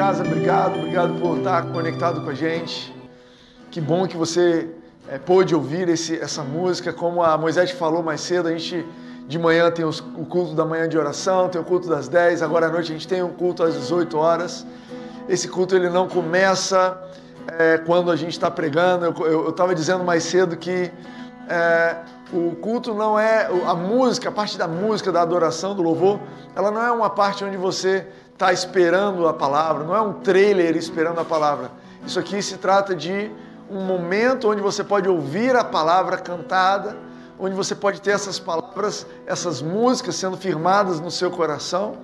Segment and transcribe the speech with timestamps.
[0.00, 2.90] casa, obrigado, obrigado por estar conectado com a gente.
[3.70, 4.70] Que bom que você
[5.06, 6.90] é, pôde ouvir esse, essa música.
[6.90, 8.86] Como a Moisés falou mais cedo, a gente
[9.28, 12.40] de manhã tem os, o culto da manhã de oração, tem o culto das 10,
[12.40, 14.66] agora à noite a gente tem um culto às 18 horas.
[15.28, 16.98] Esse culto ele não começa
[17.58, 19.04] é, quando a gente está pregando.
[19.04, 20.90] Eu estava dizendo mais cedo que
[21.46, 21.96] é,
[22.32, 26.18] o culto não é a música, a parte da música, da adoração, do louvor,
[26.56, 28.06] ela não é uma parte onde você
[28.40, 31.70] está esperando a palavra, não é um trailer esperando a palavra.
[32.06, 33.30] Isso aqui se trata de
[33.70, 36.96] um momento onde você pode ouvir a palavra cantada,
[37.38, 41.98] onde você pode ter essas palavras, essas músicas sendo firmadas no seu coração.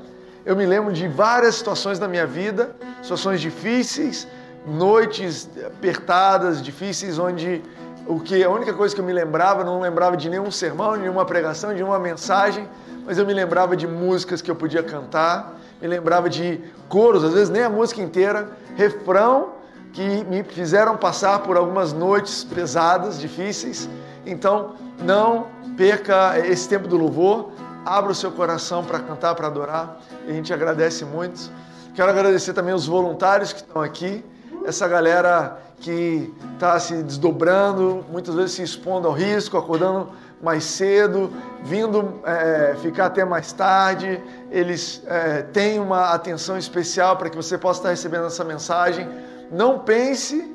[0.44, 4.28] Eu me lembro de várias situações da minha vida, situações difíceis,
[4.66, 7.62] noites apertadas, difíceis, onde
[8.06, 11.00] o que a única coisa que eu me lembrava, não lembrava de nenhum sermão, de
[11.00, 12.68] nenhuma pregação, de nenhuma mensagem,
[13.06, 17.32] mas eu me lembrava de músicas que eu podia cantar, me lembrava de coros, às
[17.32, 19.50] vezes nem a música inteira, refrão
[19.92, 23.88] que me fizeram passar por algumas noites pesadas, difíceis.
[24.24, 25.46] Então, não
[25.76, 27.50] perca esse tempo do louvor,
[27.84, 30.00] abra o seu coração para cantar, para adorar.
[30.26, 31.50] E a gente agradece muito.
[31.94, 34.24] Quero agradecer também os voluntários que estão aqui,
[34.66, 40.08] essa galera que está se desdobrando, muitas vezes se expondo ao risco, acordando
[40.42, 44.22] mais cedo, vindo é, ficar até mais tarde.
[44.50, 49.08] Eles é, têm uma atenção especial para que você possa estar recebendo essa mensagem.
[49.50, 50.54] Não pense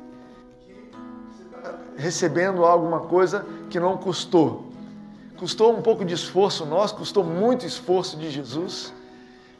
[1.96, 4.70] recebendo alguma coisa que não custou.
[5.36, 8.92] Custou um pouco de esforço nosso, custou muito esforço de Jesus,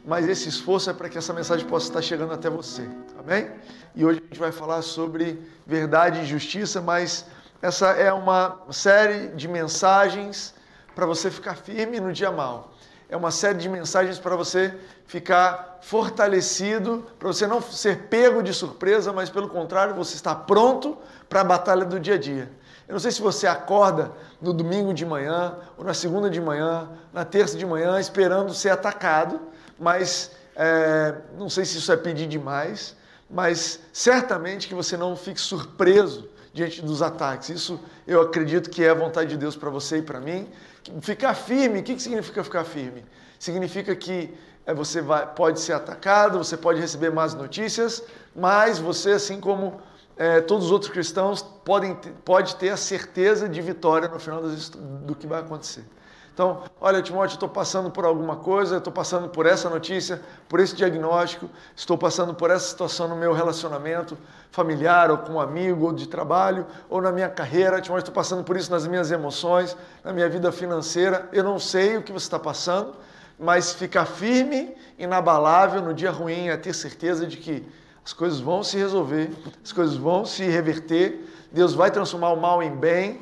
[0.05, 2.87] mas esse esforço é para que essa mensagem possa estar chegando até você.
[3.19, 3.49] Amém?
[3.95, 7.25] E hoje a gente vai falar sobre verdade e justiça, mas
[7.63, 10.53] essa é uma série de mensagens
[10.93, 12.73] para você ficar firme no dia mal.
[13.07, 18.53] É uma série de mensagens para você ficar fortalecido, para você não ser pego de
[18.53, 20.97] surpresa, mas pelo contrário, você está pronto
[21.29, 22.51] para a batalha do dia a dia.
[22.85, 24.11] Eu não sei se você acorda
[24.41, 28.71] no domingo de manhã, ou na segunda de manhã, na terça de manhã, esperando ser
[28.71, 29.39] atacado,
[29.79, 32.93] mas é, não sei se isso é pedir demais,
[33.29, 37.49] mas certamente que você não fique surpreso diante dos ataques.
[37.49, 40.47] Isso eu acredito que é a vontade de Deus para você e para mim.
[41.01, 43.03] Ficar firme, o que significa ficar firme?
[43.39, 44.33] Significa que
[44.65, 48.03] é, você vai, pode ser atacado, você pode receber más notícias,
[48.35, 49.81] mas você, assim como
[50.15, 55.15] é, todos os outros cristãos, podem, pode ter a certeza de vitória no final do
[55.15, 55.83] que vai acontecer.
[56.33, 60.75] Então, olha, Timóteo, estou passando por alguma coisa, estou passando por essa notícia, por esse
[60.75, 64.17] diagnóstico, estou passando por essa situação no meu relacionamento
[64.49, 67.79] familiar, ou com um amigo, ou de trabalho, ou na minha carreira.
[67.79, 71.29] Timóteo, estou passando por isso nas minhas emoções, na minha vida financeira.
[71.31, 72.95] Eu não sei o que você está passando,
[73.37, 77.63] mas ficar firme, inabalável no dia ruim, é ter certeza de que
[78.03, 79.29] as coisas vão se resolver,
[79.63, 83.21] as coisas vão se reverter, Deus vai transformar o mal em bem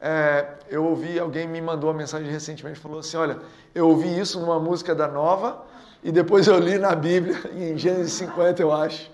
[0.00, 3.38] é, eu ouvi, alguém me mandou uma mensagem recentemente, falou assim, olha,
[3.74, 5.64] eu ouvi isso numa música da Nova
[6.02, 9.10] e depois eu li na Bíblia, em Gênesis 50, eu acho.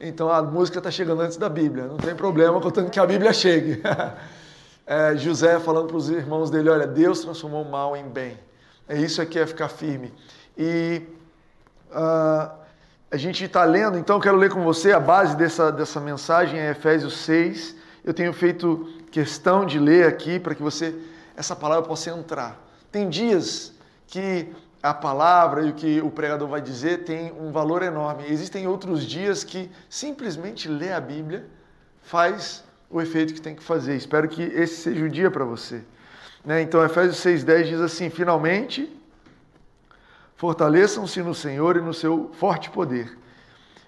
[0.00, 3.32] Então a música está chegando antes da Bíblia, não tem problema, contanto que a Bíblia
[3.32, 3.82] chegue.
[4.84, 8.36] É, José falando para os irmãos dele, olha, Deus transformou o mal em bem.
[8.88, 10.12] É isso aqui, é ficar firme.
[10.58, 11.02] E
[11.92, 12.50] uh,
[13.10, 16.58] a gente está lendo, então eu quero ler com você a base dessa, dessa mensagem,
[16.58, 17.76] é Efésios 6.
[18.04, 20.98] Eu tenho feito questão de ler aqui para que você
[21.36, 22.58] essa palavra possa entrar.
[22.90, 23.72] Tem dias
[24.06, 24.50] que
[24.82, 28.24] a palavra e o que o pregador vai dizer tem um valor enorme.
[28.28, 31.46] Existem outros dias que simplesmente ler a Bíblia
[32.02, 33.94] faz o efeito que tem que fazer.
[33.96, 35.82] Espero que esse seja o dia para você.
[36.44, 36.62] Né?
[36.62, 38.90] Então, Efésios 6,10 diz assim: Finalmente,
[40.36, 43.16] fortaleçam-se no Senhor e no seu forte poder.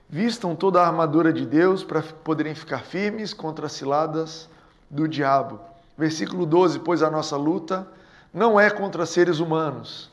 [0.08, 4.48] Vistam toda a armadura de Deus para poderem ficar firmes contra as ciladas
[4.94, 5.60] do diabo.
[5.98, 7.86] Versículo 12: Pois a nossa luta
[8.32, 10.10] não é contra seres humanos.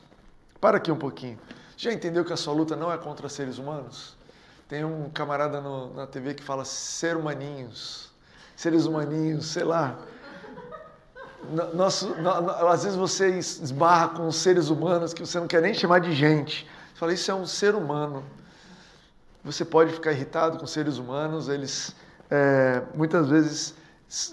[0.60, 1.38] Para aqui um pouquinho.
[1.76, 4.16] Já entendeu que a sua luta não é contra seres humanos?
[4.68, 8.10] Tem um camarada no, na TV que fala ser humaninhos,
[8.56, 9.98] seres humaninhos, sei lá.
[11.74, 12.30] Nosso, no,
[12.68, 16.68] às vezes você esbarra com seres humanos que você não quer nem chamar de gente.
[16.92, 18.24] Você fala, isso é um ser humano.
[19.44, 21.96] Você pode ficar irritado com seres humanos, eles
[22.30, 23.74] é, muitas vezes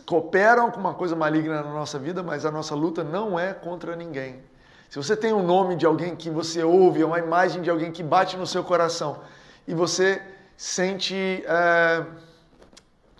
[0.06, 3.96] cooperam com uma coisa maligna na nossa vida, mas a nossa luta não é contra
[3.96, 4.42] ninguém.
[4.90, 8.04] Se você tem um nome de alguém que você ouve, uma imagem de alguém que
[8.04, 9.20] bate no seu coração,
[9.68, 10.22] e você
[10.58, 12.04] sente é,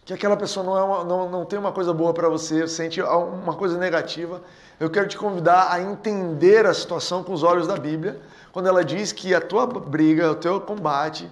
[0.04, 3.02] que aquela pessoa não, é uma, não, não tem uma coisa boa para você, sente
[3.02, 4.42] uma coisa negativa,
[4.80, 8.20] eu quero te convidar a entender a situação com os olhos da Bíblia,
[8.52, 11.30] quando ela diz que a tua briga, o teu combate,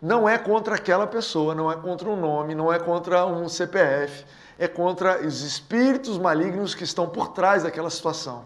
[0.00, 4.24] não é contra aquela pessoa, não é contra um nome, não é contra um CPF,
[4.58, 8.44] é contra os espíritos malignos que estão por trás daquela situação.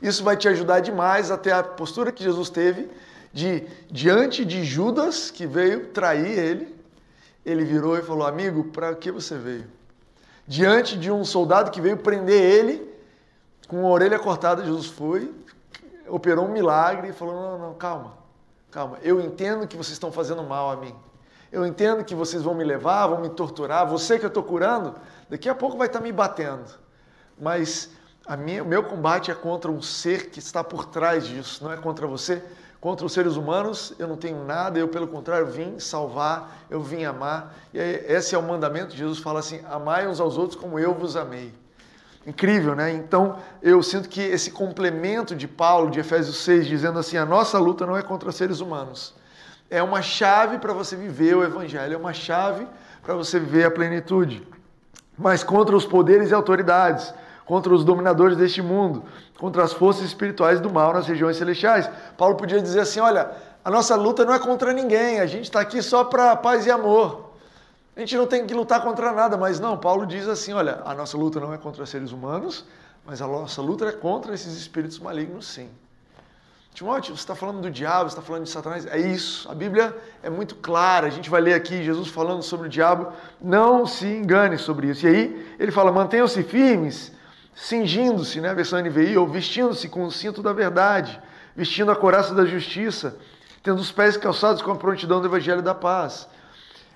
[0.00, 2.90] Isso vai te ajudar demais até a postura que Jesus teve
[3.32, 6.76] de diante de Judas que veio trair ele,
[7.44, 9.66] ele virou e falou: "Amigo, para que você veio?"
[10.46, 12.92] Diante de um soldado que veio prender ele
[13.68, 15.32] com a orelha cortada, Jesus foi,
[16.08, 18.22] operou um milagre e falou: "Não, não, calma.
[18.70, 18.98] Calma.
[19.02, 20.94] Eu entendo que vocês estão fazendo mal a mim.
[21.52, 23.86] Eu entendo que vocês vão me levar, vão me torturar.
[23.86, 24.94] Você que eu estou curando,
[25.32, 26.70] daqui a pouco vai estar tá me batendo.
[27.40, 27.88] Mas
[28.38, 31.76] minha, o meu combate é contra um ser que está por trás disso, não é
[31.78, 32.42] contra você.
[32.78, 37.04] Contra os seres humanos eu não tenho nada, eu pelo contrário vim salvar, eu vim
[37.04, 37.54] amar.
[37.72, 41.16] E esse é o mandamento, Jesus fala assim: amai uns aos outros como eu vos
[41.16, 41.54] amei.
[42.26, 42.92] Incrível, né?
[42.92, 47.58] Então eu sinto que esse complemento de Paulo, de Efésios 6, dizendo assim: a nossa
[47.58, 49.14] luta não é contra seres humanos.
[49.70, 52.66] É uma chave para você viver o Evangelho, é uma chave
[53.02, 54.46] para você viver a plenitude.
[55.16, 57.12] Mas contra os poderes e autoridades,
[57.44, 59.04] contra os dominadores deste mundo,
[59.38, 61.90] contra as forças espirituais do mal nas regiões celestiais.
[62.16, 63.30] Paulo podia dizer assim: olha,
[63.64, 66.70] a nossa luta não é contra ninguém, a gente está aqui só para paz e
[66.70, 67.32] amor.
[67.94, 70.94] A gente não tem que lutar contra nada, mas não, Paulo diz assim: olha, a
[70.94, 72.64] nossa luta não é contra seres humanos,
[73.04, 75.68] mas a nossa luta é contra esses espíritos malignos, sim.
[76.74, 78.86] Timóteo, você está falando do diabo, você está falando de Satanás?
[78.86, 79.50] É isso.
[79.50, 81.06] A Bíblia é muito clara.
[81.06, 83.12] A gente vai ler aqui Jesus falando sobre o diabo.
[83.40, 85.06] Não se engane sobre isso.
[85.06, 87.12] E aí ele fala: mantenham-se firmes,
[87.54, 91.20] cingindo-se, né, versão NVI, ou vestindo-se com o cinto da verdade,
[91.54, 93.16] vestindo a coraça da justiça,
[93.62, 96.26] tendo os pés calçados com a prontidão do evangelho da paz.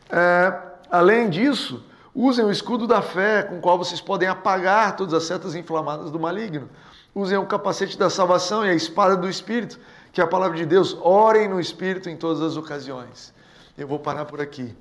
[0.08, 1.84] É, Além disso,
[2.14, 6.10] usem o escudo da fé, com o qual vocês podem apagar todas as setas inflamadas
[6.10, 6.68] do maligno.
[7.16, 9.80] Usem o capacete da salvação e a espada do Espírito,
[10.12, 10.94] que é a palavra de Deus.
[11.00, 13.32] Orem no Espírito em todas as ocasiões.
[13.78, 14.76] Eu vou parar por aqui.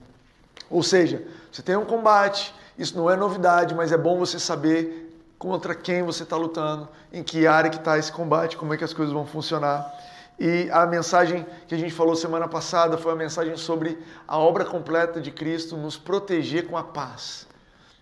[0.69, 5.17] Ou seja, você tem um combate, isso não é novidade, mas é bom você saber
[5.39, 8.83] contra quem você está lutando, em que área que está esse combate, como é que
[8.83, 9.89] as coisas vão funcionar.
[10.37, 13.97] E a mensagem que a gente falou semana passada foi a mensagem sobre
[14.27, 17.47] a obra completa de Cristo nos proteger com a paz.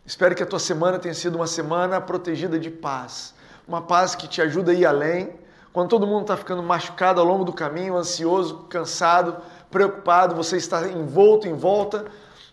[0.03, 3.35] Espero que a tua semana tenha sido uma semana protegida de paz.
[3.67, 5.29] Uma paz que te ajuda a ir além.
[5.71, 9.37] Quando todo mundo está ficando machucado ao longo do caminho, ansioso, cansado,
[9.71, 12.05] preocupado, você está envolto em volta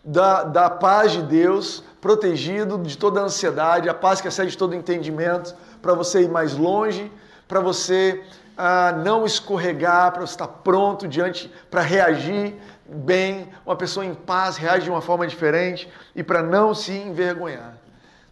[0.04, 4.74] da, da paz de Deus, protegido de toda a ansiedade, a paz que excede todo
[4.74, 7.12] entendimento, para você ir mais longe,
[7.46, 8.22] para você
[8.56, 12.54] a não escorregar, para estar pronto diante, para reagir
[12.86, 17.79] bem, uma pessoa em paz reage de uma forma diferente e para não se envergonhar.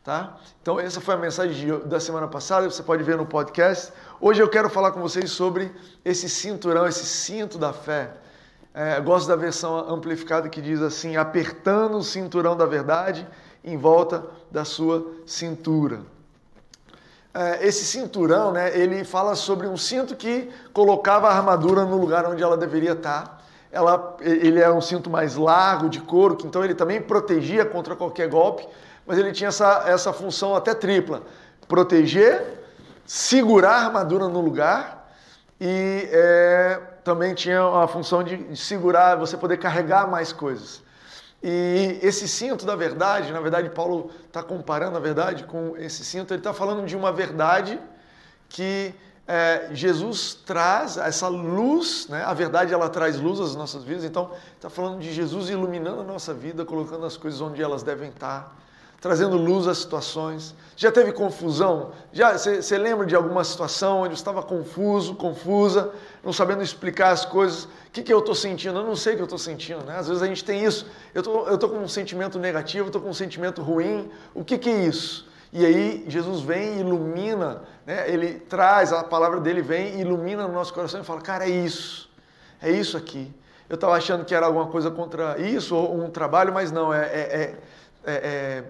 [0.04, 0.38] Tá?
[0.62, 3.92] Então, essa foi a mensagem de, da semana passada, você pode ver no podcast.
[4.20, 5.70] Hoje eu quero falar com vocês sobre
[6.04, 8.12] esse cinturão, esse cinto da fé.
[8.72, 13.26] É, gosto da versão amplificada que diz assim: apertando o cinturão da verdade
[13.64, 16.00] em volta da sua cintura.
[17.34, 22.24] É, esse cinturão, né, ele fala sobre um cinto que colocava a armadura no lugar
[22.26, 23.44] onde ela deveria estar.
[23.70, 27.94] Ela, ele é um cinto mais largo, de couro, que então ele também protegia contra
[27.94, 28.66] qualquer golpe,
[29.08, 31.22] mas ele tinha essa, essa função até tripla:
[31.66, 32.60] proteger,
[33.06, 35.10] segurar a armadura no lugar
[35.58, 40.82] e é, também tinha a função de, de segurar, você poder carregar mais coisas.
[41.42, 46.34] E esse cinto da verdade, na verdade, Paulo está comparando a verdade com esse cinto,
[46.34, 47.80] ele está falando de uma verdade
[48.48, 48.94] que
[49.26, 52.24] é, Jesus traz, essa luz, né?
[52.24, 56.04] a verdade ela traz luz às nossas vidas, então está falando de Jesus iluminando a
[56.04, 58.54] nossa vida, colocando as coisas onde elas devem estar
[59.00, 60.54] trazendo luz às situações.
[60.76, 61.92] Já teve confusão?
[62.12, 67.64] Já você lembra de alguma situação onde estava confuso, confusa, não sabendo explicar as coisas?
[67.64, 68.78] O que, que eu estou sentindo?
[68.78, 69.84] Eu não sei o que eu estou sentindo.
[69.84, 69.96] Né?
[69.96, 70.86] Às vezes a gente tem isso.
[71.14, 74.10] Eu tô, estou com um sentimento negativo, estou com um sentimento ruim.
[74.34, 75.28] O que, que é isso?
[75.52, 78.10] E aí Jesus vem e ilumina, né?
[78.10, 81.50] ele traz, a palavra dele vem e ilumina no nosso coração e fala, cara, é
[81.50, 82.10] isso,
[82.60, 83.32] é isso aqui.
[83.66, 87.06] Eu estava achando que era alguma coisa contra isso, ou um trabalho, mas não, é,
[87.06, 87.54] é,
[88.04, 88.64] é, é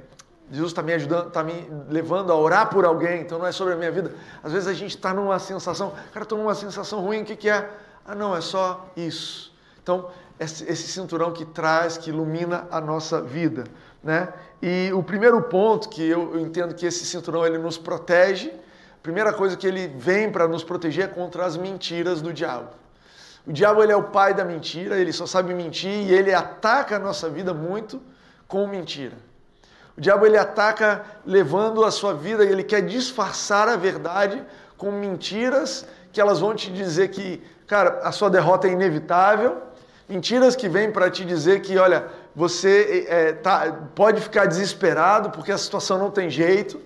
[0.50, 3.74] Jesus está me ajudando, está me levando a orar por alguém, então não é sobre
[3.74, 4.12] a minha vida.
[4.42, 7.50] Às vezes a gente está numa sensação, cara, estou numa sensação ruim, o que, que
[7.50, 7.68] é?
[8.04, 9.52] Ah, não, é só isso.
[9.82, 13.64] Então, esse, cinturão que traz, que ilumina a nossa vida.
[14.02, 14.32] Né?
[14.62, 19.02] E o primeiro ponto que eu, eu entendo que esse cinturão ele nos protege, a
[19.02, 22.70] primeira coisa que ele vem para nos proteger é contra as mentiras do diabo.
[23.46, 26.96] O diabo ele é o pai da mentira, ele só sabe mentir e ele ataca
[26.96, 28.00] a nossa vida muito
[28.46, 29.16] com mentira.
[29.98, 34.42] O diabo ele ataca levando a sua vida, ele quer disfarçar a verdade
[34.78, 39.60] com mentiras que elas vão te dizer que, cara, a sua derrota é inevitável,
[40.08, 45.52] Mentiras que vêm para te dizer que, olha, você é, tá, pode ficar desesperado porque
[45.52, 46.80] a situação não tem jeito,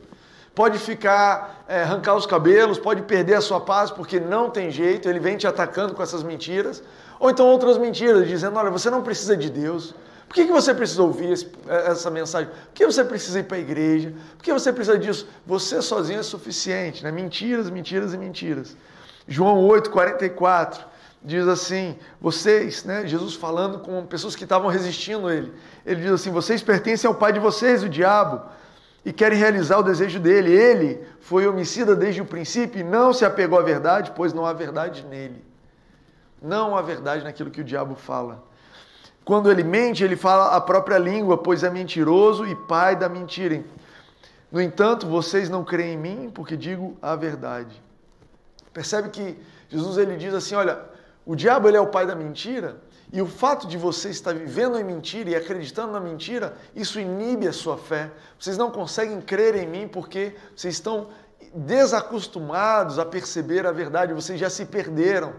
[0.52, 5.09] pode ficar, é, arrancar os cabelos, pode perder a sua paz porque não tem jeito,
[5.09, 6.83] ele vem te atacando com essas mentiras.
[7.21, 9.95] Ou então outras mentiras, dizendo, olha, você não precisa de Deus,
[10.33, 12.49] por que, que você precisa ouvir esse, essa mensagem?
[12.49, 14.15] Por que você precisa ir para a igreja?
[14.39, 15.29] Por que você precisa disso?
[15.47, 17.12] Você sozinho é suficiente, né?
[17.12, 18.75] Mentiras, mentiras e mentiras.
[19.29, 20.87] João 8, 44
[21.23, 23.07] diz assim: vocês, né?
[23.07, 25.53] Jesus falando com pessoas que estavam resistindo a ele.
[25.85, 28.41] Ele diz assim: vocês pertencem ao pai de vocês, o diabo,
[29.05, 30.51] e querem realizar o desejo dele.
[30.51, 34.55] Ele foi homicida desde o princípio e não se apegou à verdade, pois não há
[34.55, 35.45] verdade nele.
[36.41, 38.51] Não há verdade naquilo que o diabo fala.
[39.25, 43.62] Quando ele mente, ele fala a própria língua, pois é mentiroso e pai da mentira.
[44.50, 47.81] No entanto, vocês não creem em mim porque digo a verdade.
[48.73, 49.38] Percebe que
[49.69, 50.81] Jesus ele diz assim, olha,
[51.25, 52.76] o diabo ele é o pai da mentira,
[53.12, 57.47] e o fato de você estar vivendo em mentira e acreditando na mentira, isso inibe
[57.47, 58.11] a sua fé.
[58.38, 61.09] Vocês não conseguem crer em mim porque vocês estão
[61.55, 65.35] desacostumados a perceber a verdade, vocês já se perderam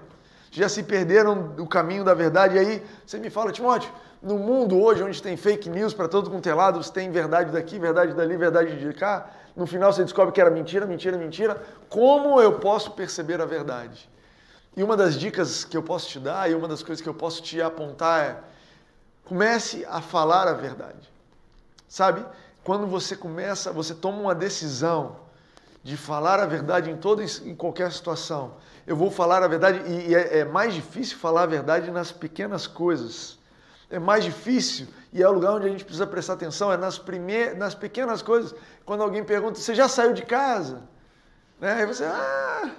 [0.54, 2.56] já se perderam do caminho da verdade.
[2.56, 3.92] E aí você me fala, Timóteo,
[4.22, 7.52] no mundo hoje, onde tem fake news para todo quanto é lado, você tem verdade
[7.52, 11.62] daqui, verdade dali, verdade de cá, no final você descobre que era mentira, mentira, mentira.
[11.90, 14.08] Como eu posso perceber a verdade?
[14.78, 17.14] E uma das dicas que eu posso te dar e uma das coisas que eu
[17.16, 18.38] posso te apontar é
[19.26, 21.12] comece a falar a verdade.
[21.88, 22.24] Sabe?
[22.64, 25.18] Quando você começa, você toma uma decisão
[25.84, 28.54] de falar a verdade em toda em qualquer situação
[28.86, 32.68] eu vou falar a verdade, e é, é mais difícil falar a verdade nas pequenas
[32.68, 33.38] coisas.
[33.90, 36.98] É mais difícil, e é o lugar onde a gente precisa prestar atenção, é nas,
[36.98, 38.54] primeir, nas pequenas coisas.
[38.86, 40.82] Quando alguém pergunta, você já saiu de casa?
[41.60, 41.74] Né?
[41.74, 42.72] Aí você, ah,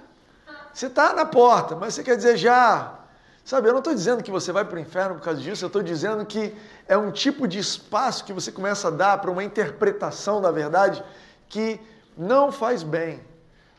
[0.73, 2.99] você está na porta, mas você quer dizer já.
[3.43, 5.67] Sabe, eu não estou dizendo que você vai para o inferno por causa disso, eu
[5.67, 6.53] estou dizendo que
[6.87, 11.03] é um tipo de espaço que você começa a dar para uma interpretação da verdade
[11.47, 11.79] que
[12.17, 13.21] não faz bem.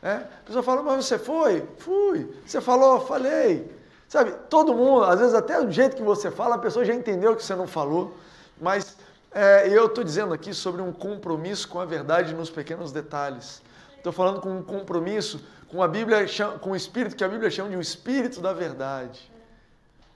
[0.07, 0.15] É?
[0.15, 1.67] A pessoa fala, mas você foi?
[1.79, 2.33] Fui.
[2.45, 3.01] Você falou?
[3.01, 3.69] Falei.
[4.07, 7.35] Sabe, todo mundo, às vezes até o jeito que você fala, a pessoa já entendeu
[7.35, 8.15] que você não falou,
[8.61, 8.95] mas
[9.33, 13.61] é, eu estou dizendo aqui sobre um compromisso com a verdade nos pequenos detalhes.
[13.97, 16.25] Estou falando com um compromisso com a Bíblia,
[16.61, 19.29] com o Espírito, que a Bíblia chama de um Espírito da verdade.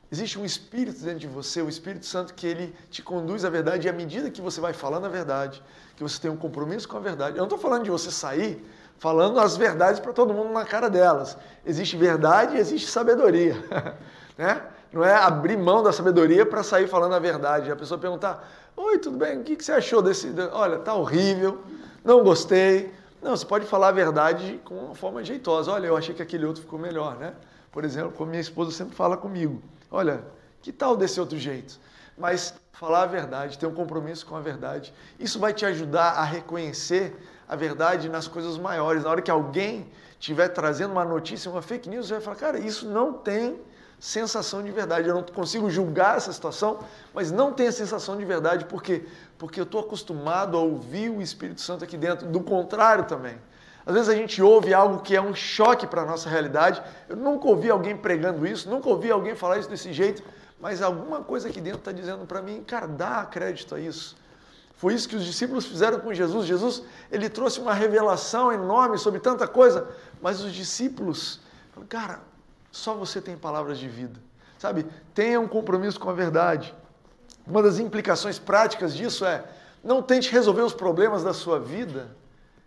[0.10, 3.88] Existe um Espírito dentro de você, o Espírito Santo, que ele te conduz à verdade,
[3.88, 5.62] e à medida que você vai falando a verdade,
[5.98, 7.36] que você tem um compromisso com a verdade.
[7.36, 8.66] Eu não estou falando de você sair
[9.02, 11.36] falando as verdades para todo mundo na cara delas.
[11.66, 13.56] Existe verdade e existe sabedoria.
[14.38, 14.62] né?
[14.94, 17.72] Não é abrir mão da sabedoria para sair falando a verdade.
[17.72, 19.40] A pessoa perguntar: Oi, tudo bem?
[19.40, 20.32] O que você achou desse.
[20.52, 21.64] Olha, tá horrível,
[22.06, 22.94] não gostei.
[23.24, 25.72] Não, você pode falar a verdade com uma forma jeitosa.
[25.72, 27.34] Olha, eu achei que aquele outro ficou melhor, né?
[27.72, 30.24] Por exemplo, como minha esposa sempre fala comigo: Olha,
[30.62, 31.80] que tal desse outro jeito?
[32.16, 36.24] Mas falar a verdade, ter um compromisso com a verdade, isso vai te ajudar a
[36.24, 37.16] reconhecer
[37.52, 39.04] a verdade nas coisas maiores.
[39.04, 39.86] Na hora que alguém
[40.18, 43.60] estiver trazendo uma notícia, uma fake news, você vai falar, cara, isso não tem
[44.00, 45.10] sensação de verdade.
[45.10, 46.80] Eu não consigo julgar essa situação,
[47.14, 48.64] mas não tem a sensação de verdade.
[48.64, 49.04] Por quê?
[49.38, 52.26] Porque eu estou acostumado a ouvir o Espírito Santo aqui dentro.
[52.26, 53.36] Do contrário também.
[53.86, 56.82] Às vezes a gente ouve algo que é um choque para a nossa realidade.
[57.10, 60.24] Eu nunca ouvi alguém pregando isso, nunca ouvi alguém falar isso desse jeito,
[60.58, 64.16] mas alguma coisa aqui dentro está dizendo para mim, cara, dá crédito a isso.
[64.82, 66.48] Foi isso que os discípulos fizeram com Jesus.
[66.48, 69.88] Jesus, ele trouxe uma revelação enorme sobre tanta coisa,
[70.20, 71.40] mas os discípulos,
[71.88, 72.20] cara,
[72.72, 74.20] só você tem palavras de vida.
[74.58, 74.88] Sabe?
[75.14, 76.74] Tenha um compromisso com a verdade.
[77.46, 79.46] Uma das implicações práticas disso é:
[79.84, 82.18] não tente resolver os problemas da sua vida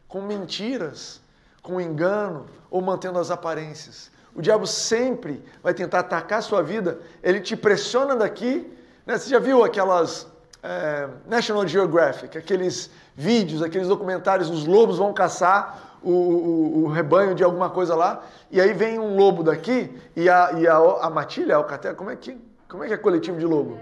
[0.06, 1.21] com mentiras,
[1.62, 4.12] com engano ou mantendo as aparências.
[4.37, 8.73] O diabo sempre vai tentar atacar a sua vida, ele te pressiona daqui.
[9.04, 9.18] Né?
[9.18, 10.33] Você já viu aquelas
[10.64, 17.35] é, National Geographic, aqueles vídeos, aqueles documentários, os lobos vão caçar o, o, o, rebanho
[17.35, 21.11] de alguma coisa lá, e aí vem um lobo daqui, e a, e a, a
[21.11, 23.78] matilha, a alcateia, como é, que, como é que é coletivo de lobo?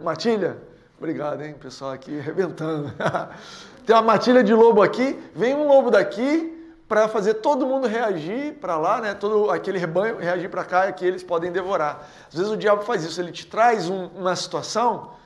[0.00, 0.58] Matilha?
[0.98, 2.92] Obrigado, hein, pessoal aqui arrebentando.
[3.86, 6.54] Tem uma matilha de lobo aqui, vem um lobo daqui
[6.86, 9.14] para fazer todo mundo reagir para lá, né?
[9.14, 12.06] Todo aquele rebanho reagir para cá e que eles podem devorar.
[12.28, 15.16] Às vezes o diabo faz isso, ele te traz um, uma situação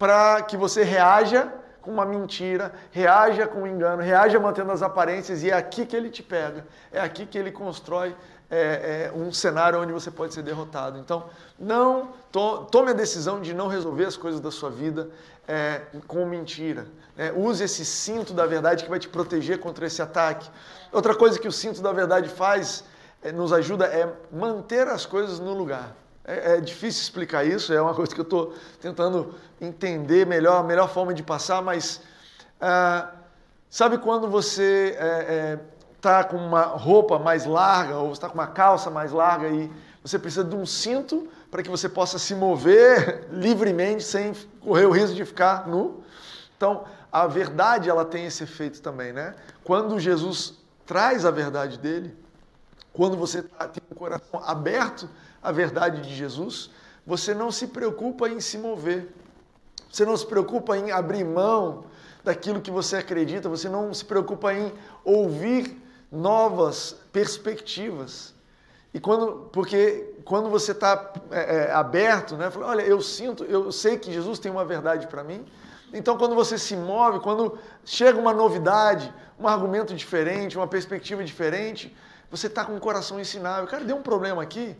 [0.00, 1.52] para que você reaja
[1.82, 5.94] com uma mentira, reaja com um engano, reaja mantendo as aparências e é aqui que
[5.94, 8.16] ele te pega, é aqui que ele constrói
[8.50, 10.98] é, é, um cenário onde você pode ser derrotado.
[10.98, 11.28] Então,
[11.58, 15.10] não to, tome a decisão de não resolver as coisas da sua vida
[15.46, 16.86] é, com mentira.
[17.14, 17.30] Né?
[17.36, 20.48] Use esse cinto da verdade que vai te proteger contra esse ataque.
[20.90, 22.84] Outra coisa que o cinto da verdade faz,
[23.22, 25.94] é, nos ajuda, é manter as coisas no lugar.
[26.30, 30.62] É, é difícil explicar isso, é uma coisa que eu estou tentando entender melhor, a
[30.62, 32.00] melhor forma de passar, mas
[32.60, 33.10] ah,
[33.68, 34.96] sabe quando você
[35.96, 39.48] está é, é, com uma roupa mais larga ou está com uma calça mais larga
[39.48, 39.68] e
[40.04, 44.92] você precisa de um cinto para que você possa se mover livremente sem correr o
[44.92, 46.04] risco de ficar nu?
[46.56, 49.34] Então, a verdade ela tem esse efeito também, né?
[49.64, 50.54] Quando Jesus
[50.86, 52.16] traz a verdade dele,
[52.92, 55.08] quando você tá, tem o coração aberto
[55.42, 56.70] à verdade de Jesus,
[57.06, 59.14] você não se preocupa em se mover.
[59.90, 61.84] Você não se preocupa em abrir mão
[62.22, 64.72] daquilo que você acredita, você não se preocupa em
[65.04, 65.76] ouvir
[66.12, 68.34] novas perspectivas.
[68.92, 73.70] E quando, porque quando você está é, é, aberto, né, fala, olha, eu sinto, eu
[73.70, 75.44] sei que Jesus tem uma verdade para mim.
[75.92, 81.96] Então, quando você se move, quando chega uma novidade, um argumento diferente, uma perspectiva diferente,
[82.30, 83.66] você está com o coração ensinável.
[83.66, 84.76] Cara, deu um problema aqui,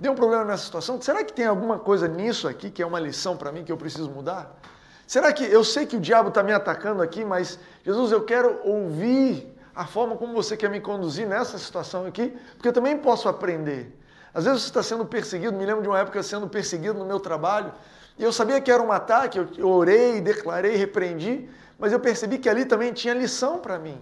[0.00, 1.00] deu um problema nessa situação.
[1.00, 3.76] Será que tem alguma coisa nisso aqui que é uma lição para mim que eu
[3.76, 4.58] preciso mudar?
[5.06, 8.60] Será que eu sei que o diabo está me atacando aqui, mas Jesus, eu quero
[8.64, 13.28] ouvir a forma como você quer me conduzir nessa situação aqui, porque eu também posso
[13.28, 13.96] aprender.
[14.32, 17.18] Às vezes você está sendo perseguido, me lembro de uma época sendo perseguido no meu
[17.18, 17.72] trabalho,
[18.18, 22.48] e eu sabia que era um ataque, eu orei, declarei, repreendi, mas eu percebi que
[22.48, 24.00] ali também tinha lição para mim.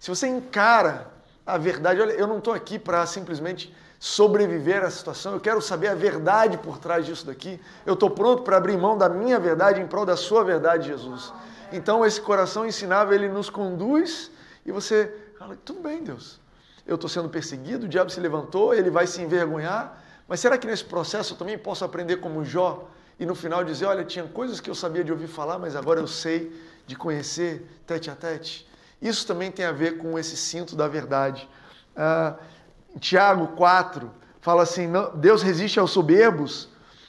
[0.00, 1.08] Se você encara
[1.46, 5.86] a verdade, olha, eu não estou aqui para simplesmente sobreviver à situação, eu quero saber
[5.86, 7.60] a verdade por trás disso daqui.
[7.86, 11.32] Eu estou pronto para abrir mão da minha verdade em prol da sua verdade, Jesus.
[11.70, 14.32] Então, esse coração ensinável, ele nos conduz
[14.66, 16.40] e você fala: tudo bem, Deus.
[16.84, 20.66] Eu estou sendo perseguido, o diabo se levantou, ele vai se envergonhar, mas será que
[20.66, 22.90] nesse processo eu também posso aprender como Jó
[23.20, 26.00] e no final dizer: olha, tinha coisas que eu sabia de ouvir falar, mas agora
[26.00, 26.52] eu sei
[26.88, 28.68] de conhecer tete a tete?
[29.00, 31.48] Isso também tem a ver com esse cinto da verdade.
[31.94, 32.34] Ah,
[32.98, 36.68] Tiago 4 fala assim: Deus resiste aos soberbos,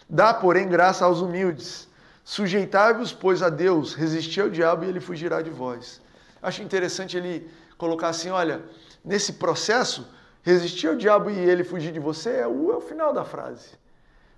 [0.09, 1.88] dá, porém, graça aos humildes.
[2.23, 6.01] Sujeitai-vos, pois, a Deus, resistir ao diabo e ele fugirá de vós.
[6.41, 8.63] Acho interessante ele colocar assim: olha,
[9.03, 10.08] nesse processo,
[10.41, 13.71] resistir ao diabo e ele fugir de você é o, é o final da frase.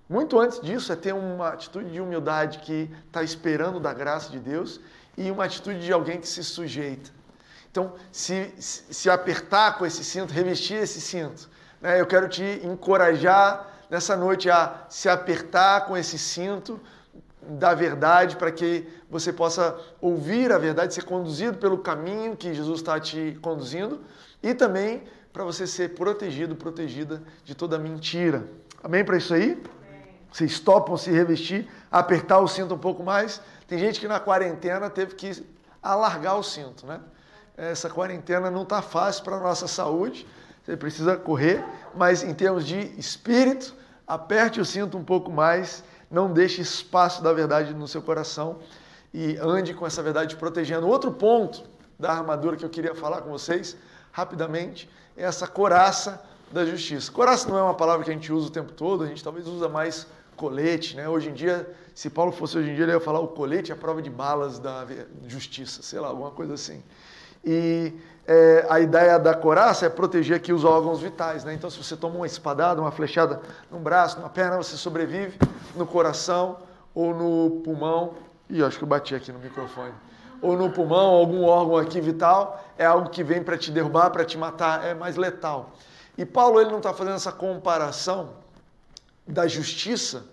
[0.08, 4.39] Muito antes disso é ter uma atitude de humildade que está esperando da graça de
[4.39, 4.80] Deus
[5.17, 7.10] e uma atitude de alguém que se sujeita.
[7.76, 11.50] Então, se, se apertar com esse cinto, revestir esse cinto,
[11.82, 12.00] né?
[12.00, 16.80] eu quero te encorajar nessa noite a se apertar com esse cinto
[17.42, 22.80] da verdade para que você possa ouvir a verdade, ser conduzido pelo caminho que Jesus
[22.80, 24.00] está te conduzindo
[24.42, 28.48] e também para você ser protegido, protegida de toda mentira.
[28.82, 29.62] Amém para isso aí?
[30.32, 33.42] Vocês topam se revestir, apertar o cinto um pouco mais?
[33.68, 35.46] Tem gente que na quarentena teve que
[35.84, 37.02] alargar o cinto, né?
[37.58, 40.28] Essa quarentena não está fácil para a nossa saúde,
[40.63, 41.63] você precisa correr,
[41.96, 43.74] mas em termos de espírito,
[44.08, 48.60] aperte o cinto um pouco mais, não deixe espaço da verdade no seu coração
[49.13, 50.88] e ande com essa verdade protegendo.
[50.88, 51.63] Outro ponto
[52.00, 53.78] da armadura que eu queria falar com vocês,
[54.12, 57.12] rapidamente, é essa coraça da justiça.
[57.12, 59.48] Coraça não é uma palavra que a gente usa o tempo todo, a gente talvez
[59.48, 61.08] usa mais colete, né?
[61.08, 63.76] Hoje em dia, se Paulo fosse hoje em dia, ele ia falar o colete é
[63.76, 64.86] a prova de balas da
[65.28, 66.84] justiça, sei lá, alguma coisa assim.
[67.46, 67.94] E
[68.28, 71.54] é, a ideia da coraça é proteger aqui os órgãos vitais, né?
[71.54, 75.38] Então, se você toma uma espadada, uma flechada no braço, numa perna, você sobrevive
[75.76, 76.58] no coração
[76.94, 78.16] ou no pulmão.
[78.50, 79.94] Ih, acho que eu bati aqui no microfone.
[80.42, 84.26] Ou no pulmão, algum órgão aqui vital, é algo que vem para te derrubar, para
[84.26, 85.72] te matar, é mais letal.
[86.18, 88.30] E Paulo ele não está fazendo essa comparação
[89.28, 90.26] da justiça,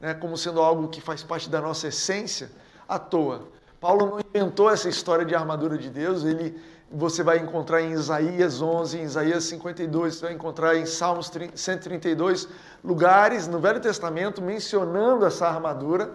[0.00, 2.50] né, como sendo algo que faz parte da nossa essência,
[2.88, 3.48] à toa.
[3.80, 6.60] Paulo não inventou essa história de armadura de Deus, ele
[6.90, 12.48] você vai encontrar em Isaías 11, em Isaías 52, você vai encontrar em Salmos 132
[12.82, 16.14] lugares no Velho Testamento mencionando essa armadura.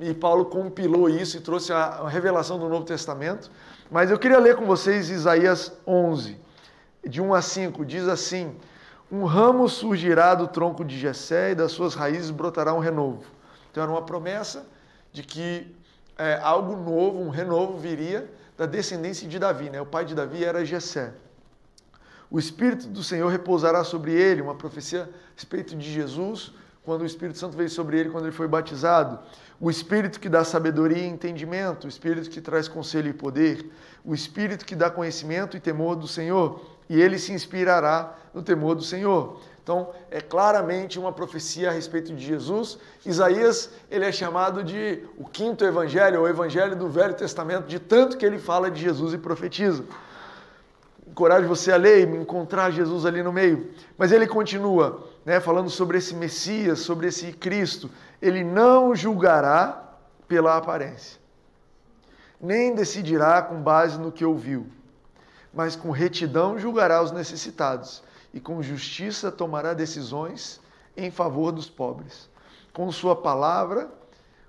[0.00, 3.50] E Paulo compilou isso e trouxe a revelação do Novo Testamento.
[3.90, 6.38] Mas eu queria ler com vocês Isaías 11,
[7.06, 7.84] de 1 a 5.
[7.84, 8.56] Diz assim:
[9.12, 13.24] Um ramo surgirá do tronco de Jessé e das suas raízes brotará um renovo.
[13.70, 14.66] Então era uma promessa
[15.12, 15.74] de que
[16.18, 19.70] é, algo novo, um renovo viria da descendência de Davi.
[19.70, 19.80] Né?
[19.80, 21.12] O pai de Davi era Jessé.
[22.30, 26.52] O Espírito do Senhor repousará sobre ele, uma profecia a respeito de Jesus,
[26.84, 29.18] quando o Espírito Santo veio sobre ele quando ele foi batizado.
[29.60, 33.70] O Espírito que dá sabedoria e entendimento, o Espírito que traz conselho e poder,
[34.04, 38.74] o Espírito que dá conhecimento e temor do Senhor, e ele se inspirará no temor
[38.74, 39.40] do Senhor.
[39.66, 42.78] Então, é claramente uma profecia a respeito de Jesus.
[43.04, 48.16] Isaías, ele é chamado de o quinto evangelho, ou evangelho do Velho Testamento, de tanto
[48.16, 49.82] que ele fala de Jesus e profetiza.
[51.04, 53.68] Encorajo você a ler e encontrar Jesus ali no meio.
[53.98, 57.90] Mas ele continua: né, falando sobre esse Messias, sobre esse Cristo,
[58.22, 59.96] ele não julgará
[60.28, 61.18] pela aparência,
[62.40, 64.68] nem decidirá com base no que ouviu,
[65.52, 68.05] mas com retidão julgará os necessitados
[68.36, 70.60] e com justiça tomará decisões
[70.94, 72.28] em favor dos pobres.
[72.70, 73.88] Com sua palavra,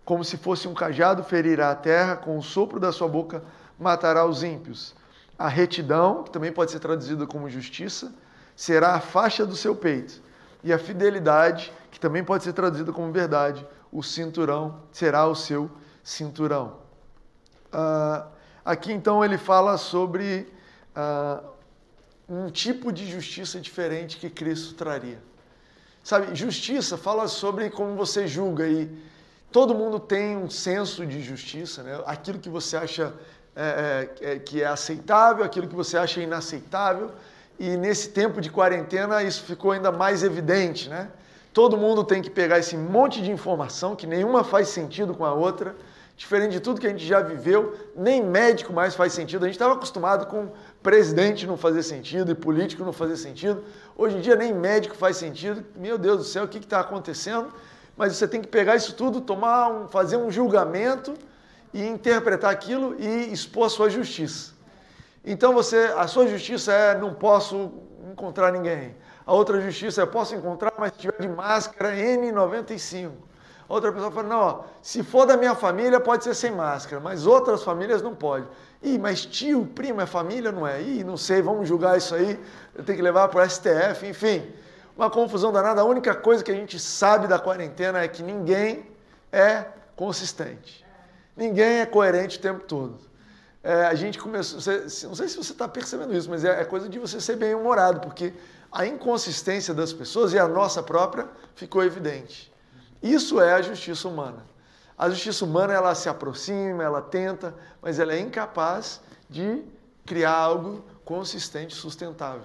[0.04, 3.42] como se fosse um cajado, ferirá a terra, com o sopro da sua boca
[3.80, 4.94] matará os ímpios.
[5.40, 8.14] A retidão, que também pode ser traduzida como justiça,
[8.58, 10.22] será a faixa do seu peito
[10.66, 15.72] e a fidelidade, que também pode ser traduzida como verdade, o cinturão será o seu
[16.04, 16.80] cinturão.
[17.74, 18.28] Uh,
[18.66, 20.52] aqui então ele fala sobre
[20.94, 21.57] uh,
[22.30, 25.20] um tipo de justiça diferente que Cristo traria.
[26.04, 28.90] Sabe, justiça fala sobre como você julga e
[29.52, 32.02] todo mundo tem um senso de justiça, né?
[32.06, 33.14] aquilo que você acha
[33.56, 37.12] é, é, é que é aceitável, aquilo que você acha inaceitável
[37.60, 41.10] e nesse tempo de quarentena isso ficou ainda mais evidente, né?
[41.54, 45.34] Todo mundo tem que pegar esse monte de informação que nenhuma faz sentido com a
[45.34, 45.76] outra,
[46.16, 49.44] diferente de tudo que a gente já viveu, nem médico mais faz sentido.
[49.44, 50.50] A gente estava acostumado com
[50.88, 53.62] presidente não fazer sentido e político não fazer sentido.
[53.94, 55.66] Hoje em dia nem médico faz sentido.
[55.76, 57.52] Meu Deus do céu, o que está acontecendo?
[57.98, 61.14] Mas você tem que pegar isso tudo, tomar um, fazer um julgamento
[61.74, 64.54] e interpretar aquilo e expor a sua justiça.
[65.26, 67.70] Então você, a sua justiça é não posso
[68.10, 68.96] encontrar ninguém.
[69.26, 73.12] A outra justiça é posso encontrar, mas se tiver de máscara N95.
[73.68, 77.26] Outra pessoa fala, não, ó, se for da minha família pode ser sem máscara, mas
[77.26, 78.48] outras famílias não pode.
[78.82, 80.82] Ih, mas tio, primo é família, não é?
[80.82, 82.40] Ih, não sei, vamos julgar isso aí,
[82.86, 84.50] tenho que levar para o STF, enfim.
[84.96, 85.82] Uma confusão danada.
[85.82, 88.86] A única coisa que a gente sabe da quarentena é que ninguém
[89.32, 90.86] é consistente.
[91.36, 93.08] Ninguém é coerente o tempo todo
[93.68, 94.62] é, a gente começou.
[94.62, 97.36] Você, não sei se você está percebendo isso, mas é, é coisa de você ser
[97.36, 98.34] bem-humorado, porque
[98.72, 102.50] a inconsistência das pessoas e a nossa própria ficou evidente.
[103.02, 104.46] Isso é a justiça humana.
[104.98, 109.64] A justiça humana ela se aproxima, ela tenta, mas ela é incapaz de
[110.06, 112.42] criar algo consistente, sustentável.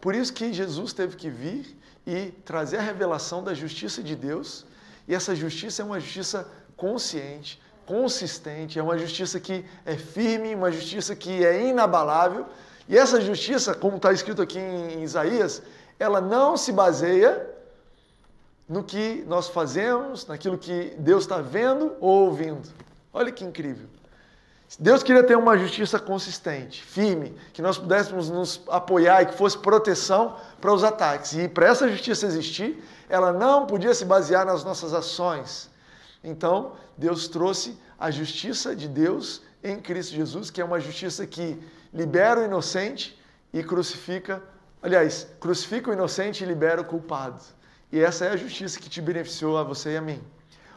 [0.00, 4.64] Por isso que Jesus teve que vir e trazer a revelação da justiça de Deus,
[5.08, 10.70] e essa justiça é uma justiça consciente, consistente, é uma justiça que é firme, uma
[10.70, 12.46] justiça que é inabalável.
[12.88, 15.62] E essa justiça, como está escrito aqui em Isaías,
[15.98, 17.57] ela não se baseia
[18.68, 22.68] no que nós fazemos, naquilo que Deus está vendo ou ouvindo.
[23.12, 23.88] Olha que incrível.
[24.78, 29.56] Deus queria ter uma justiça consistente, firme, que nós pudéssemos nos apoiar e que fosse
[29.56, 31.32] proteção para os ataques.
[31.32, 35.70] E para essa justiça existir, ela não podia se basear nas nossas ações,
[36.22, 41.58] então, Deus trouxe a justiça de Deus em Cristo Jesus, que é uma justiça que
[41.92, 43.18] libera o inocente
[43.52, 44.42] e crucifica,
[44.82, 47.42] aliás, crucifica o inocente e libera o culpado.
[47.90, 50.22] E essa é a justiça que te beneficiou a você e a mim.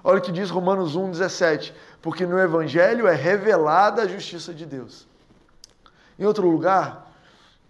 [0.04, 1.74] Olha o que diz Romanos 1,17.
[2.02, 5.08] Porque no Evangelho é revelada a justiça de Deus.
[6.18, 7.12] Em outro lugar,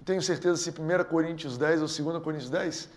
[0.06, 2.90] tenho certeza se 1 Coríntios 10 ou 2 Coríntios 10,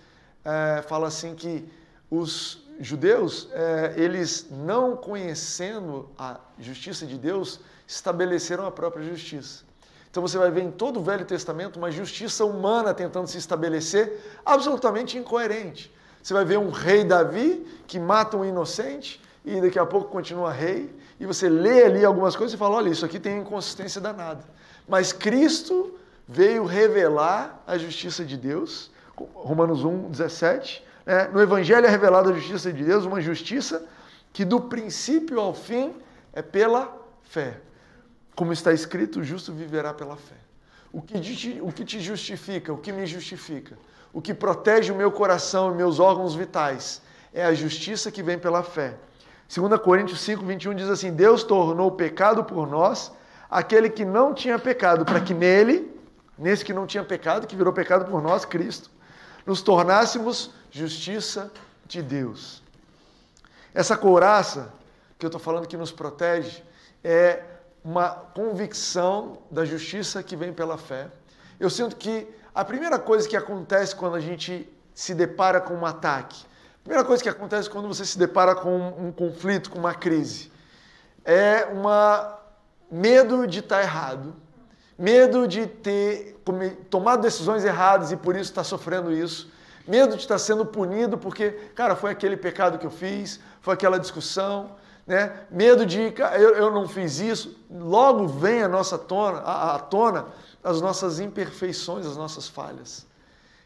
[0.44, 1.68] é, fala assim que
[2.11, 9.64] os judeus, é, eles não conhecendo a justiça de Deus, estabeleceram a própria justiça.
[10.11, 14.40] Então você vai ver em todo o Velho Testamento uma justiça humana tentando se estabelecer,
[14.44, 15.92] absolutamente incoerente.
[16.24, 20.50] Você vai ver um rei Davi que mata um inocente e daqui a pouco continua
[20.50, 24.42] rei, e você lê ali algumas coisas e fala: olha, isso aqui tem inconsistência danada.
[24.88, 28.90] Mas Cristo veio revelar a justiça de Deus,
[29.34, 33.87] Romanos 1, 17, é, no Evangelho é revelada a justiça de Deus, uma justiça
[34.32, 35.94] que do princípio ao fim
[36.32, 36.90] é pela
[37.22, 37.60] fé.
[38.34, 40.37] Como está escrito, o justo viverá pela fé.
[40.90, 43.76] O que, te, o que te justifica, o que me justifica,
[44.14, 48.38] o que protege o meu coração e meus órgãos vitais é a justiça que vem
[48.38, 48.94] pela fé.
[49.53, 53.12] 2 Coríntios 5, 21 diz assim: Deus tornou pecado por nós
[53.50, 55.92] aquele que não tinha pecado, para que nele,
[56.38, 58.88] nesse que não tinha pecado, que virou pecado por nós, Cristo,
[59.44, 61.53] nos tornássemos justiça
[61.87, 62.62] de Deus.
[63.74, 64.72] Essa couraça
[65.18, 66.62] que eu estou falando que nos protege
[67.03, 67.42] é
[67.85, 71.09] uma convicção da justiça que vem pela fé.
[71.59, 75.85] Eu sinto que a primeira coisa que acontece quando a gente se depara com um
[75.85, 76.45] ataque,
[76.81, 80.53] a primeira coisa que acontece quando você se depara com um conflito, com uma crise,
[81.25, 82.38] é uma
[82.90, 84.35] medo de estar errado,
[84.97, 86.40] medo de ter
[86.88, 89.51] tomado decisões erradas e por isso estar sofrendo isso,
[89.88, 93.99] medo de estar sendo punido porque, cara, foi aquele pecado que eu fiz, foi aquela
[93.99, 95.33] discussão, né?
[95.51, 97.57] Medo de, eu, eu não fiz isso.
[97.71, 100.27] Logo vem a nossa tona, a tona
[100.64, 103.07] as nossas imperfeições, as nossas falhas.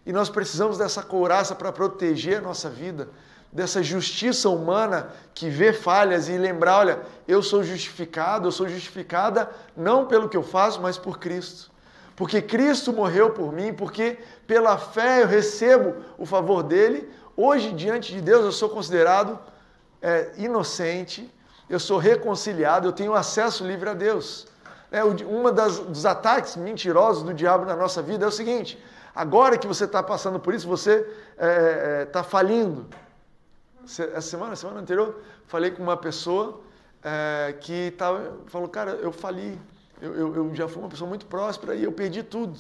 [0.05, 3.09] E nós precisamos dessa couraça para proteger a nossa vida,
[3.53, 9.49] dessa justiça humana que vê falhas e lembrar: olha, eu sou justificado, eu sou justificada
[9.77, 11.71] não pelo que eu faço, mas por Cristo.
[12.17, 17.09] Porque Cristo morreu por mim, porque pela fé eu recebo o favor dele.
[17.37, 19.39] Hoje, diante de Deus, eu sou considerado
[20.01, 21.33] é, inocente,
[21.69, 24.47] eu sou reconciliado, eu tenho acesso livre a Deus.
[24.91, 25.01] É,
[25.53, 28.83] das, dos ataques mentirosos do diabo na nossa vida é o seguinte:
[29.15, 32.87] agora que você está passando por isso, você está é, é, tá falindo.
[33.85, 36.61] Essa semana, semana anterior, falei com uma pessoa
[37.03, 39.59] é, que tava, falou: Cara, eu fali,
[40.01, 42.59] eu, eu, eu já fui uma pessoa muito próspera e eu perdi tudo.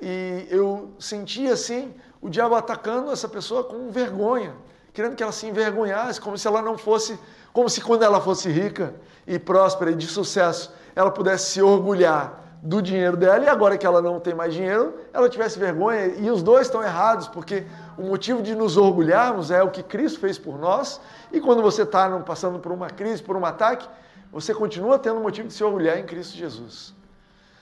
[0.00, 4.54] E eu senti assim o diabo atacando essa pessoa com vergonha,
[4.92, 7.18] querendo que ela se envergonhasse, como se ela não fosse,
[7.52, 8.94] como se quando ela fosse rica
[9.26, 13.84] e próspera e de sucesso, ela pudesse se orgulhar do dinheiro dela e agora que
[13.84, 16.06] ela não tem mais dinheiro, ela tivesse vergonha.
[16.06, 17.64] E os dois estão errados, porque
[17.98, 21.00] o motivo de nos orgulharmos é o que Cristo fez por nós.
[21.32, 23.88] E quando você está passando por uma crise, por um ataque,
[24.30, 26.94] você continua tendo motivo de se orgulhar em Cristo Jesus.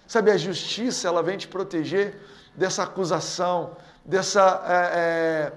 [0.06, 2.20] Sabe, a justiça, ela vem te proteger
[2.54, 3.70] dessa acusação,
[4.04, 5.52] dessa, é, é,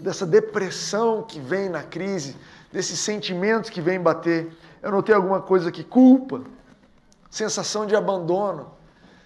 [0.00, 2.36] dessa depressão que vem na crise,
[2.72, 4.52] desses sentimentos que vem bater.
[4.82, 6.42] Eu notei alguma coisa que culpa
[7.30, 8.72] sensação de abandono.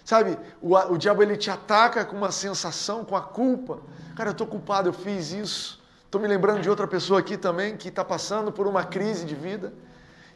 [0.04, 3.78] Sabe, o, o diabo ele te ataca com uma sensação, com a culpa.
[4.14, 5.82] Cara, eu estou culpado, eu fiz isso.
[6.04, 9.34] Estou me lembrando de outra pessoa aqui também que está passando por uma crise de
[9.34, 9.72] vida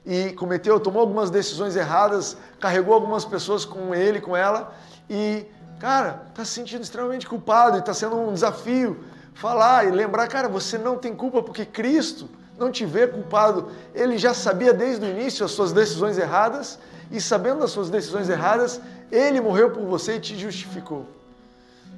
[0.05, 4.74] e cometeu, tomou algumas decisões erradas, carregou algumas pessoas com ele, com ela
[5.09, 5.46] e,
[5.79, 9.05] cara, está se sentindo extremamente culpado e está sendo um desafio
[9.38, 13.70] falar e lembrar, cara, você não tem culpa porque Cristo não te vê culpado.
[13.94, 16.77] Ele já sabia desde o início as suas decisões erradas
[17.09, 18.81] e sabendo das suas decisões erradas,
[19.12, 21.07] ele morreu por você e te justificou.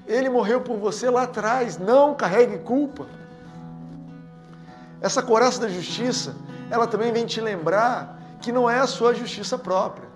[0.07, 3.07] Ele morreu por você lá atrás, não carregue culpa.
[5.01, 6.37] Essa coraça da justiça,
[6.71, 10.07] ela também vem te lembrar que não é a sua justiça própria.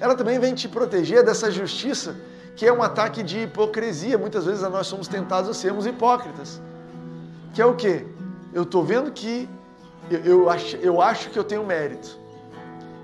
[0.00, 2.16] Ela também vem te proteger dessa justiça
[2.56, 4.18] que é um ataque de hipocrisia.
[4.18, 6.60] Muitas vezes nós somos tentados a sermos hipócritas.
[7.52, 8.06] Que é o quê?
[8.52, 9.48] Eu estou vendo que
[10.10, 12.22] eu, eu, acho, eu acho que eu tenho mérito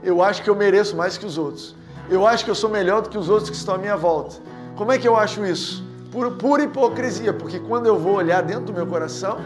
[0.02, 1.74] eu acho que eu mereço mais que os outros.
[2.08, 4.36] Eu acho que eu sou melhor do que os outros que estão à minha volta.
[4.76, 5.84] Como é que eu acho isso?
[6.10, 9.38] Por pura hipocrisia, porque quando eu vou olhar dentro do meu coração,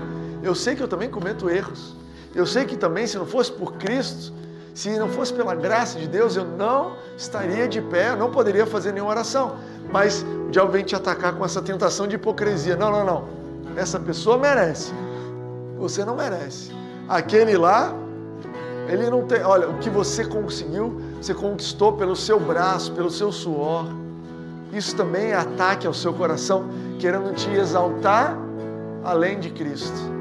[0.43, 1.97] eu sei que eu também cometo erros.
[2.35, 4.33] Eu sei que também, se não fosse por Cristo,
[4.75, 8.93] se não fosse pela graça de Deus, eu não estaria de pé, não poderia fazer
[8.93, 9.57] nenhuma oração.
[9.93, 12.77] Mas o diabo vem te atacar com essa tentação de hipocrisia.
[12.77, 13.29] Não, não, não.
[13.77, 14.93] Essa pessoa merece.
[15.79, 16.73] Você não merece.
[17.09, 17.95] Aquele lá
[18.89, 23.31] ele não tem, olha, o que você conseguiu, você conquistou pelo seu braço, pelo seu
[23.31, 23.87] suor.
[24.73, 28.37] Isso também é ataque ao seu coração, querendo te exaltar
[29.05, 30.13] além de Cristo.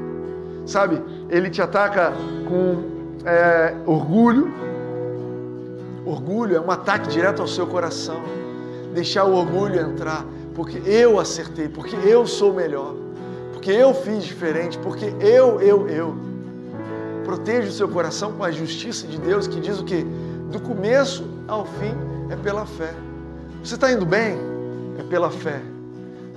[0.66, 2.12] Sabe, ele te ataca
[2.48, 4.52] com é, orgulho.
[6.04, 8.22] Orgulho é um ataque direto ao seu coração.
[8.94, 12.94] Deixar o orgulho entrar, porque eu acertei, porque eu sou melhor,
[13.52, 16.14] porque eu fiz diferente, porque eu, eu, eu.
[17.24, 20.04] Proteja o seu coração com a justiça de Deus que diz o que?
[20.50, 21.94] Do começo ao fim
[22.30, 22.92] é pela fé.
[23.62, 24.36] Você está indo bem?
[24.98, 25.62] É pela fé.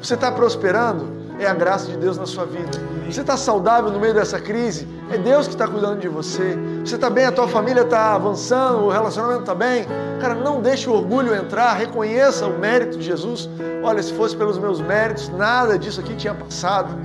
[0.02, 1.25] Você está prosperando?
[1.40, 2.72] É a graça de Deus na sua vida.
[3.10, 4.88] Você está saudável no meio dessa crise?
[5.12, 6.58] É Deus que está cuidando de você.
[6.84, 7.26] Você está bem?
[7.26, 8.86] A tua família está avançando?
[8.86, 9.86] O relacionamento está bem?
[10.20, 11.74] Cara, não deixe o orgulho entrar.
[11.74, 13.50] Reconheça o mérito de Jesus.
[13.84, 16.98] Olha, se fosse pelos meus méritos, nada disso aqui tinha passado.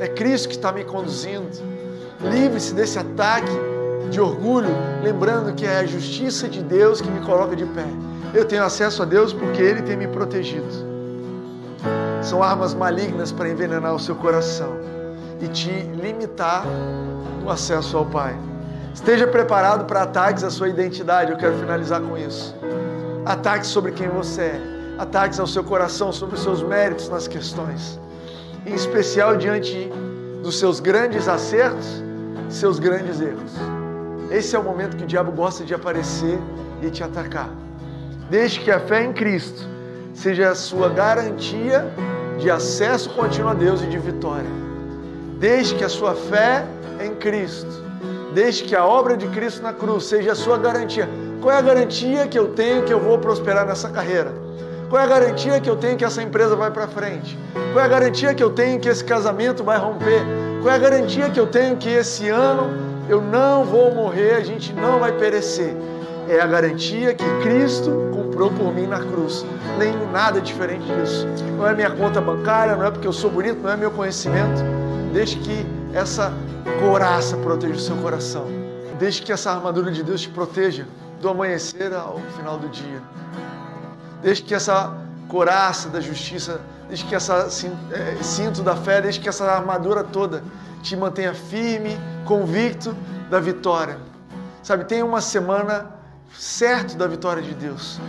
[0.00, 1.48] É Cristo que está me conduzindo.
[2.20, 3.52] Livre-se desse ataque
[4.10, 4.68] de orgulho,
[5.02, 7.86] lembrando que é a justiça de Deus que me coloca de pé.
[8.34, 10.85] Eu tenho acesso a Deus porque Ele tem me protegido.
[12.26, 14.72] São armas malignas para envenenar o seu coração
[15.40, 16.64] e te limitar
[17.40, 18.36] no acesso ao Pai.
[18.92, 21.30] Esteja preparado para ataques à sua identidade.
[21.30, 22.52] Eu quero finalizar com isso.
[23.24, 24.60] Ataques sobre quem você é,
[24.98, 27.96] ataques ao seu coração, sobre os seus méritos nas questões,
[28.66, 29.88] em especial diante
[30.42, 32.02] dos seus grandes acertos
[32.48, 33.52] seus grandes erros.
[34.32, 36.40] Esse é o momento que o diabo gosta de aparecer
[36.82, 37.50] e te atacar.
[38.28, 39.62] Deixe que a fé em Cristo
[40.12, 41.86] seja a sua garantia
[42.38, 44.50] de acesso contínuo a Deus e de vitória.
[45.38, 46.64] Deixe que a sua fé
[47.00, 47.82] em Cristo,
[48.34, 51.08] deixe que a obra de Cristo na cruz seja a sua garantia.
[51.40, 54.32] Qual é a garantia que eu tenho que eu vou prosperar nessa carreira?
[54.88, 57.36] Qual é a garantia que eu tenho que essa empresa vai para frente?
[57.72, 60.22] Qual é a garantia que eu tenho que esse casamento vai romper?
[60.62, 62.70] Qual é a garantia que eu tenho que esse ano
[63.08, 65.76] eu não vou morrer, a gente não vai perecer?
[66.28, 69.44] É a garantia que Cristo comprou por mim na cruz.
[69.78, 71.26] Nem nada diferente disso.
[71.56, 74.62] Não é minha conta bancária, não é porque eu sou bonito, não é meu conhecimento.
[75.12, 76.32] Deixe que essa
[76.80, 78.46] coraça proteja o seu coração.
[78.98, 80.86] Deixe que essa armadura de Deus te proteja
[81.20, 83.00] do amanhecer ao final do dia.
[84.22, 84.92] Deixe que essa
[85.28, 87.48] coraça da justiça, deixe que essa
[87.92, 90.42] é, cinto da fé, deixe que essa armadura toda
[90.82, 92.96] te mantenha firme, convicto
[93.30, 93.98] da vitória.
[94.62, 95.95] Sabe, tenha uma semana
[96.38, 98.00] certo da vitória de Deus.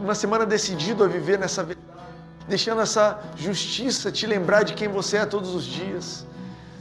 [0.00, 1.66] Uma semana decidido a viver nessa
[2.46, 6.26] deixando essa justiça te lembrar de quem você é todos os dias.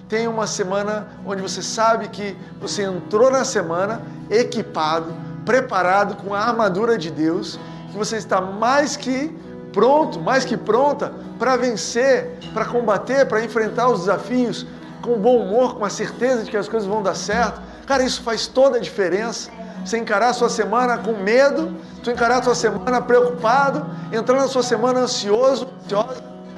[0.10, 5.14] Tenha uma semana onde você sabe que você entrou na semana equipado,
[5.46, 7.60] preparado com a armadura de Deus,
[7.92, 9.36] que você está mais que
[9.72, 14.68] pronto, mais que pronta para vencer, para combater, para enfrentar os desafios
[15.02, 17.62] com bom humor, com a certeza de que as coisas vão dar certo.
[17.86, 19.50] Cara, isso faz toda a diferença.
[19.84, 24.48] Você encarar a sua semana com medo, tu encarar a sua semana preocupado, entrar na
[24.48, 25.68] sua semana ansioso,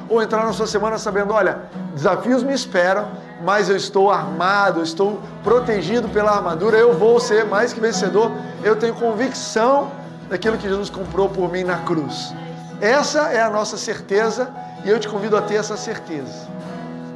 [0.07, 1.63] ou entrar na sua semana sabendo, olha,
[1.95, 3.07] desafios me esperam,
[3.43, 8.31] mas eu estou armado, eu estou protegido pela armadura, eu vou ser mais que vencedor,
[8.63, 9.91] eu tenho convicção
[10.29, 12.33] daquilo que Jesus comprou por mim na cruz.
[12.79, 14.49] Essa é a nossa certeza
[14.83, 16.47] e eu te convido a ter essa certeza.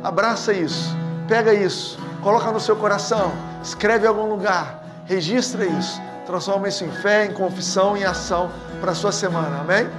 [0.03, 0.95] Abraça isso,
[1.27, 4.78] pega isso, coloca no seu coração, escreve em algum lugar,
[5.09, 9.89] registra isso, transforma isso em fé, em confissão, em ação para a sua semana, amém?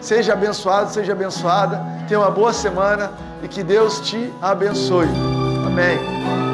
[0.00, 3.10] Seja abençoado, seja abençoada, tenha uma boa semana
[3.42, 5.08] e que Deus te abençoe.
[5.66, 6.49] Amém.